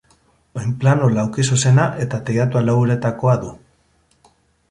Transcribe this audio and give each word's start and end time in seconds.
Oinplano 0.59 1.09
laukizuzena 1.17 1.85
eta 2.07 2.21
teilatua 2.29 2.65
lau 2.69 2.77
uretakoa 2.85 3.35
du. 3.43 3.51